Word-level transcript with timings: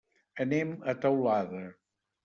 Anem 0.45 0.73
a 0.81 0.97
Teulada. 1.05 1.65